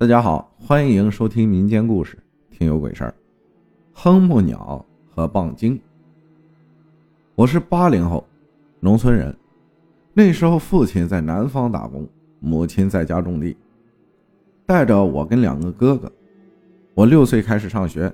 [0.00, 2.16] 大家好，欢迎收听民间故事，
[2.50, 3.14] 听有鬼事儿。
[3.92, 4.82] 哼木鸟
[5.14, 5.78] 和棒精。
[7.34, 8.26] 我是八零后，
[8.80, 9.36] 农村人。
[10.14, 12.08] 那时候父亲在南方打工，
[12.38, 13.54] 母亲在家种地，
[14.64, 16.10] 带着我跟两个哥哥。
[16.94, 18.10] 我六岁开始上学，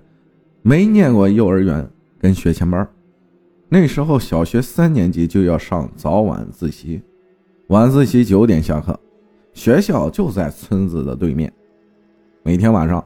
[0.62, 2.84] 没念过幼儿园跟学前班。
[3.68, 7.00] 那时候小学三年级就要上早晚自习，
[7.68, 8.98] 晚自习九点下课，
[9.52, 11.52] 学校就在村子的对面。
[12.46, 13.04] 每天晚上，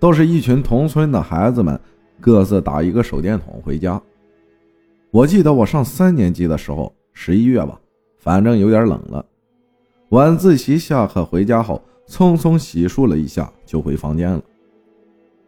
[0.00, 1.78] 都是一群同村的孩子们
[2.20, 4.02] 各自打一个手电筒回家。
[5.12, 7.80] 我记得我上三年级的时候，十一月吧，
[8.18, 9.24] 反正有点冷了。
[10.08, 14.42] 晚自习下课回家后，匆匆洗漱了一下就回房间了。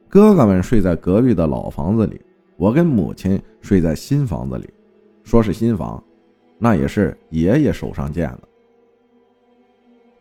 [0.09, 2.21] 哥哥们睡在隔壁的老房子里，
[2.57, 4.71] 我跟母亲睡在新房子里。
[5.25, 6.01] 说是新房，
[6.59, 8.43] 那也是爷爷手上建的。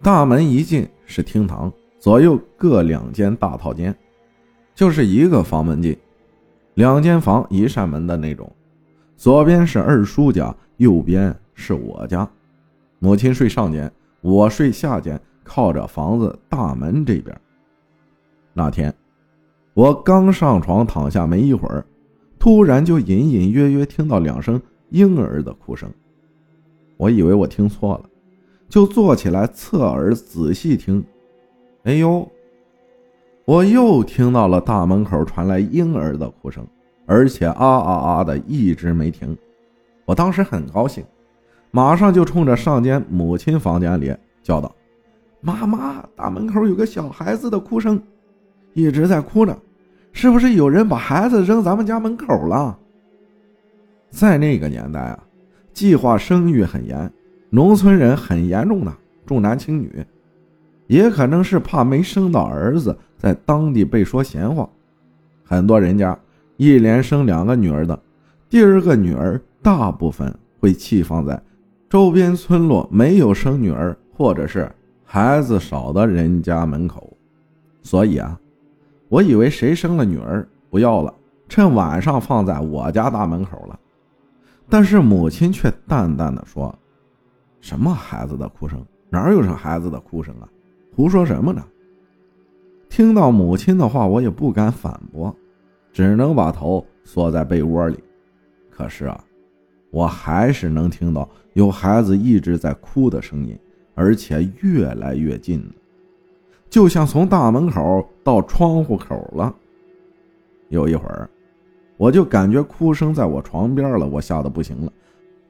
[0.02, 1.72] 大门一进是厅堂。
[2.02, 3.96] 左右各两间大套间，
[4.73, 5.95] 就是一个房门进，
[6.73, 8.52] 两间房一扇门的那种。
[9.16, 12.28] 左边是二叔家，右边是我家。
[12.98, 13.90] 母亲睡上间，
[14.22, 17.40] 我睡下间，靠着房子大门这边。
[18.52, 18.92] 那天，
[19.75, 21.86] 我刚上床躺下没一会儿，
[22.40, 24.59] 突然就隐隐约约听到两声
[24.90, 25.88] 婴儿的哭声。
[26.97, 28.09] 我以为我听错了，
[28.68, 31.06] 就坐起来侧耳仔细听。
[31.84, 32.30] 哎呦！
[33.46, 36.66] 我又听到了大门口传来婴儿的哭声，
[37.08, 39.36] 而且啊啊啊的一直没停。
[40.06, 41.04] 我当时很高兴，
[41.72, 44.74] 马上就冲着上间母亲房间里叫道
[45.42, 48.02] ：“妈妈，大门口有个小孩子的哭声，
[48.74, 49.58] 一直在哭呢，
[50.14, 52.78] 是不是有人把孩子扔咱们家门口了？”
[54.12, 55.20] 在那个年代啊，
[55.74, 57.12] 计划生育很严，
[57.50, 58.94] 农村人很严重的
[59.26, 60.06] 重男轻女。
[60.92, 64.70] 也可能是怕没生到儿子，在当地被说闲话。
[65.42, 66.20] 很多人家
[66.58, 67.97] 一连生两个女儿的，
[68.50, 71.41] 第二个女儿大部分会弃放在
[71.90, 74.69] 周边村落没有生女儿或者是
[75.06, 77.16] 孩子少的人家门口。
[77.81, 78.38] 所以啊，
[79.08, 81.13] 我以为谁生了女儿不要了，
[81.47, 83.79] 趁晚上放在我家大门口了。
[84.68, 86.78] 但是母亲却淡淡的说
[87.62, 88.85] ：“什么孩子的哭声？
[89.09, 90.50] 哪有这孩子的哭声啊？”
[90.96, 91.63] 胡说什么呢？
[92.90, 95.34] 听到母亲的话，我也不敢反驳，
[95.94, 97.97] 只能把头缩在被窝里。
[98.69, 99.24] 可是啊，
[99.90, 103.57] 我还是能听到有孩子一直在哭的声音，
[103.96, 105.72] 而且越来越近了，
[106.69, 109.56] 就像从大门口到窗户口了。
[110.68, 111.29] 有一会儿，
[111.96, 114.91] 我就感觉哭声在我床边了，我吓得不行了，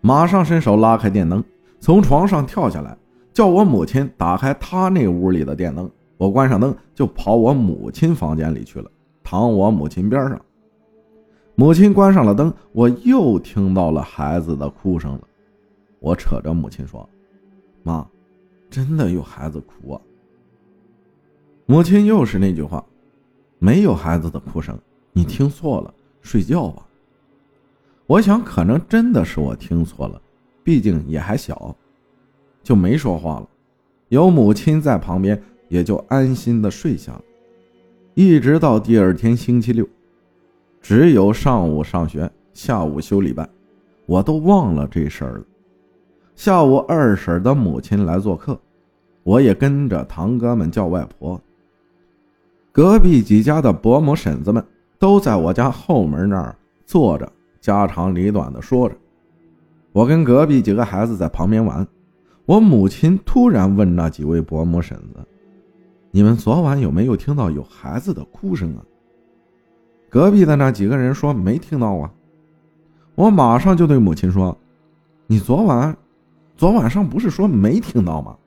[0.02, 1.44] 马上伸手拉开电灯，
[1.80, 2.96] 从床上跳下来。
[3.34, 8.92] 叫我母亲打开她那屋里的电灯，我关上灯就跑我母亲房间里去了，
[9.24, 10.40] 躺我母亲边上。
[11.56, 15.22] 母亲关上了灯，我又听到了孩子的哭声了。
[16.00, 17.08] 我扯着母亲说
[17.84, 18.08] ：“妈，
[18.70, 20.02] 真的有孩子哭啊。”
[21.68, 22.84] 母亲又是那句话
[23.60, 24.78] ：“没有孩子的哭声，
[25.14, 26.86] 你听错了，睡觉吧。”
[28.08, 30.22] 我想可能真的是我听错了，
[30.64, 31.76] 毕竟也还小。
[32.64, 33.48] 就没说话了，
[34.10, 37.22] 有母亲在旁边，也就安心的睡下了。
[38.14, 39.88] 一直到第二天星期六，
[40.82, 43.48] 只有上午上学，下午修礼拜，
[44.06, 45.44] 我都忘了这事儿了。
[46.36, 48.60] 下午二婶的母亲来做客，
[49.24, 51.40] 我也跟着堂哥们叫外婆。
[52.72, 54.64] 隔壁几家的伯母婶子们
[55.00, 56.56] 都在我家后门那儿
[56.86, 58.96] 坐着，家长里短的说着。
[59.92, 61.88] 我跟隔壁几个孩子在旁边玩。
[62.46, 65.26] 我母亲突然问那几位伯母婶子
[66.12, 68.84] ：“你们昨晚有没有听到有孩子的哭声啊？”
[70.10, 72.12] 隔壁的那几个人说：“没听到啊。”
[73.16, 74.58] 我马上就对母亲说
[75.28, 75.96] ：“你昨晚，
[76.58, 78.38] 昨晚上不是说没听到吗？”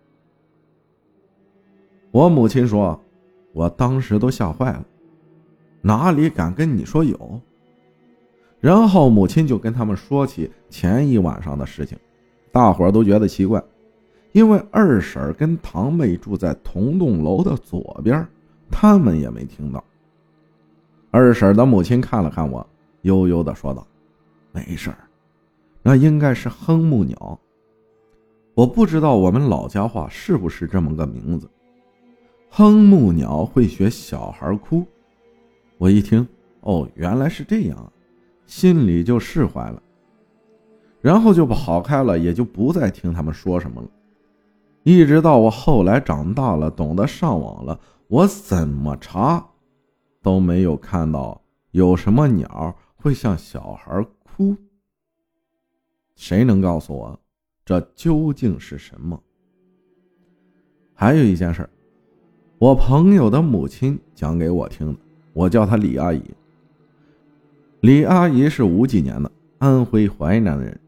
[2.11, 3.01] 我母亲说
[3.55, 4.85] ：“我当时都吓坏了，
[5.81, 7.41] 哪里敢跟你说有？”
[8.61, 11.97] 然后母亲就跟他们说起前一晚上的事情，
[12.51, 13.63] 大伙都觉得奇怪。
[14.35, 18.27] 因为二婶跟堂妹住在同栋楼的左边，
[18.69, 19.83] 他们也没听到。
[21.13, 22.67] 二婶的母亲看了看我，
[23.03, 23.87] 悠悠的说道
[24.51, 24.99] ：“没事儿，
[25.83, 27.39] 那应该是哼木鸟。
[28.55, 31.49] 我不知道我们老家话是不是这么个名字。
[32.51, 34.85] 哼木鸟会学小孩哭。”
[35.79, 36.27] 我一听，
[36.63, 37.93] 哦，原来是这样，
[38.47, 39.81] 心里就释怀了，
[41.01, 43.89] 然后就跑开了，也就不再听他们说什么了。
[44.85, 49.45] 一直到我后来长大了，懂得上网了，我怎么查
[50.23, 51.41] 都没有看到
[51.71, 54.55] 有什么鸟会像小孩哭。
[56.17, 57.19] 谁能告诉我，
[57.65, 59.21] 这究竟是什么？
[60.93, 61.69] 还有一件事
[62.59, 65.01] 我朋友的母亲讲给我听的，
[65.33, 66.23] 我叫她李阿姨。
[67.81, 70.79] 李阿姨是五几年的，安徽淮南人。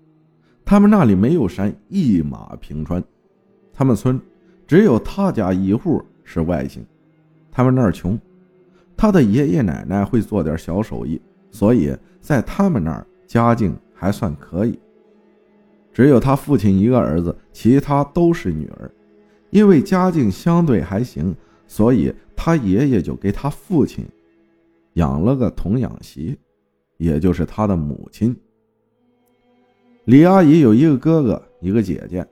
[0.67, 3.03] 他们那里没有山，一马平川。
[3.77, 4.19] 他们村
[4.67, 6.83] 只有他家一户是外姓。
[7.53, 8.19] 他们那儿穷，
[8.97, 11.21] 他的爷爷奶奶会做点小手艺，
[11.51, 14.79] 所以在他们那儿家境还算可以。
[15.93, 18.91] 只有他父亲一个儿子，其他都是女儿。
[19.51, 21.35] 因为家境相对还行，
[21.67, 24.07] 所以他爷爷就给他父亲
[24.95, 26.35] 养了个童养媳。
[26.97, 28.35] 也就是他的母亲
[30.07, 32.27] 李阿姨有一个哥哥，一个姐姐。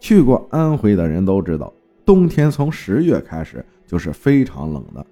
[0.00, 1.72] 去过安徽的人都知道，
[2.04, 5.04] 冬天从十月开始就是非常冷的。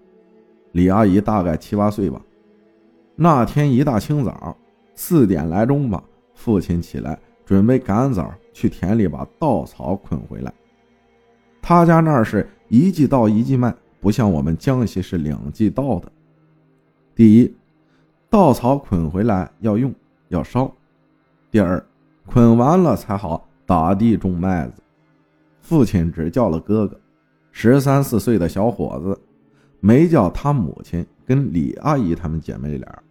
[0.73, 2.21] 李阿姨大概七八岁吧。
[3.15, 4.57] 那天一大清早，
[4.95, 6.03] 四点来钟吧，
[6.35, 10.53] 父亲起来准备赶早去田里把稻草捆回来。
[11.63, 16.11] 他家那儿是一季稻一季麦，不像我们江西是两季稻的。
[17.15, 17.55] 第一。
[18.29, 19.95] 稻草捆回来要用，
[20.29, 20.71] 要烧。
[21.49, 21.83] 第二，
[22.27, 24.83] 捆完了才好打地种麦子。
[25.61, 26.99] 父亲只叫了哥哥，
[27.51, 29.21] 十三四岁的小伙子，
[29.81, 33.03] 没叫他母亲跟李阿姨他们姐妹俩。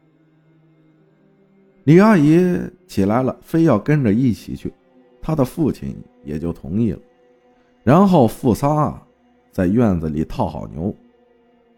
[1.83, 2.57] 李阿姨
[2.87, 4.73] 起来了，非要跟着一起去，
[5.21, 6.99] 他的父亲也就同意了。
[7.83, 8.99] 然后父仨
[9.51, 10.95] 在院子里套好牛，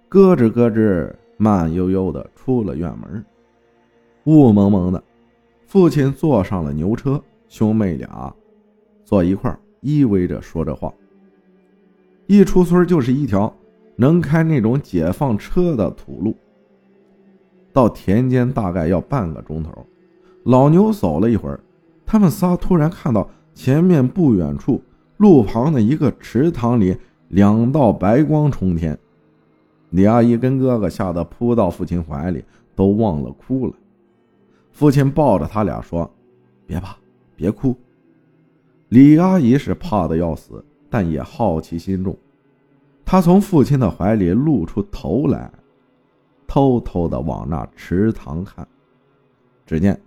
[0.08, 1.12] 咯吱咯吱。
[1.40, 3.24] 慢悠悠的出了院门，
[4.24, 5.04] 雾蒙蒙的，
[5.68, 8.34] 父亲坐上了牛车，兄妹俩
[9.08, 10.94] 坐一块儿依偎着说着话。
[12.26, 13.56] 一出村就是一条
[13.96, 16.36] 能开那种解放车的土路，
[17.72, 19.72] 到田间大概要半个钟头。
[20.44, 21.58] 老牛走了一会儿，
[22.06, 24.84] 他们仨突然看到前面不远处
[25.16, 26.98] 路旁的一个池塘里，
[27.30, 29.00] 两道白光冲天。
[29.92, 32.44] 李阿姨跟哥哥吓得扑到父亲怀里，
[32.76, 33.74] 都忘了哭了。
[34.74, 36.14] 父亲抱着他俩说
[36.68, 36.98] ：“别怕，
[37.38, 37.74] 别哭。”
[38.90, 42.16] 李阿姨是怕的要死，但也好奇心重。
[43.04, 45.52] 她从父亲的怀里露出头来，
[46.48, 48.68] 偷偷的往那池塘看。
[49.66, 50.00] 只见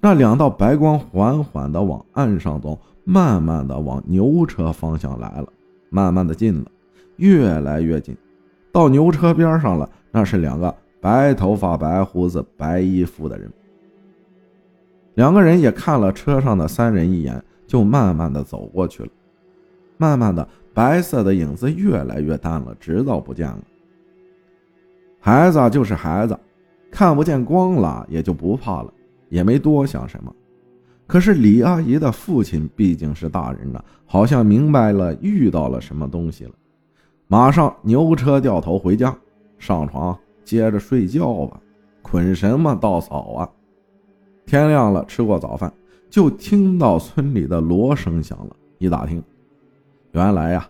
[0.00, 5.46] 那两道白光缓缓的往岸上走，慢慢的往牛车方向来了，
[5.90, 6.66] 慢慢的近了，
[7.16, 8.16] 越来越近。
[8.72, 13.52] 到牛车边上了，那是两个白头发、白胡子、白衣服的人。
[15.14, 19.08] 两个人也看了车上的三人一眼，就慢慢的走过去了。
[19.96, 23.60] 慢慢的，白色的影子越来越淡了，直到不见了。
[25.18, 26.38] 孩子就是孩子，
[26.90, 28.92] 看不见光了也就不怕了，
[29.30, 30.30] 也没多想什么。
[31.06, 36.52] 可是李阿姨的父亲毕竟是大人了，好像明白了遇到了什么东西了。
[37.26, 39.16] 马上牛车掉头回家，
[39.58, 40.14] 上床
[40.44, 41.58] 接着睡觉吧，
[42.02, 43.48] 捆什么稻草啊？
[44.44, 45.72] 天亮了，吃过早饭，
[46.12, 48.54] 就听到村里的锣声响了。
[48.76, 49.22] 一打听，
[50.10, 50.68] 原来呀，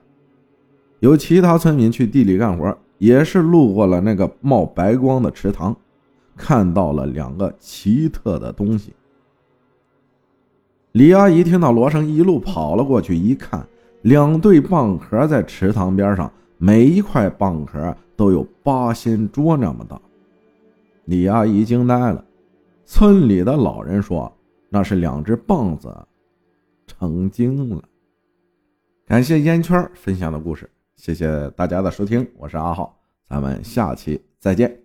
[1.00, 5.76] 有其他村民去地里干活，也是路过了那个冒白光的池塘，
[6.36, 8.92] 看到了两个奇特的东西。
[10.92, 13.66] 李阿姨听到锣声，一路跑了过去，一看，
[14.02, 16.30] 两对蚌壳在池塘边上。
[16.56, 20.00] 每一块蚌壳都有八仙桌那么大，
[21.06, 22.24] 李阿姨惊呆了。
[22.84, 24.32] 村里的老人说，
[24.74, 25.94] 那是两只棒子
[26.86, 27.82] 成精了。
[29.04, 32.98] 感谢烟圈分享的故事，谢谢大家的收听，我是阿浩，
[33.28, 34.81] 咱们下期再见。